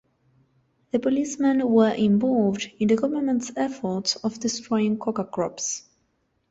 The 0.89 0.97
policemen 0.97 1.69
were 1.69 1.91
involved 1.91 2.71
in 2.79 2.87
the 2.87 2.95
government's 2.95 3.51
efforts 3.55 4.15
of 4.15 4.39
destroying 4.39 4.97
coca 4.97 5.25
crops. 5.25 5.83